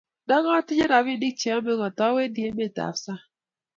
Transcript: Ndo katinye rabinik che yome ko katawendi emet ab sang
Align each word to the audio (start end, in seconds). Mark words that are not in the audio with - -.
Ndo 0.25 0.35
katinye 0.53 0.85
rabinik 0.91 1.35
che 1.39 1.47
yome 1.53 1.71
ko 1.77 1.81
katawendi 1.83 2.39
emet 2.47 2.75
ab 2.85 2.95
sang 3.03 3.23